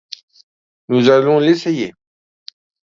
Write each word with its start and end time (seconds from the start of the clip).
Nous 0.89 1.11
allons 1.11 1.37
l'essayer. 1.39 1.93